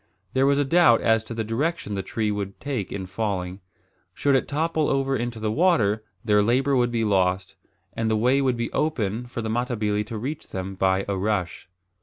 [0.33, 3.59] There was a doubt as to the direction the tree would take in falling.
[4.15, 7.55] Should it topple over into the water, their labour would be lost,
[7.93, 11.69] and the way would be open for the Matabili to reach them by a rush.